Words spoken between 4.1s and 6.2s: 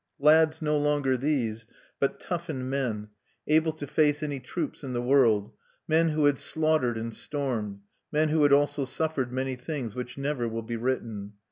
any troops in the world; men